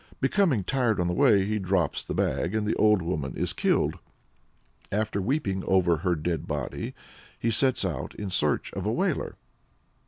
Becoming 0.19 0.63
tired 0.63 0.99
on 0.99 1.05
the 1.05 1.13
way, 1.13 1.45
he 1.45 1.59
drops 1.59 2.03
the 2.03 2.15
bag, 2.15 2.55
and 2.55 2.65
the 2.65 2.73
old 2.73 3.03
woman 3.03 3.37
is 3.37 3.53
killed. 3.53 3.99
After 4.91 5.21
weeping 5.21 5.63
over 5.67 5.97
her 5.97 6.15
dead 6.15 6.47
body 6.47 6.95
he 7.37 7.51
sets 7.51 7.85
out 7.85 8.15
in 8.15 8.31
search 8.31 8.73
of 8.73 8.87
a 8.87 8.91
Wailer. 8.91 9.35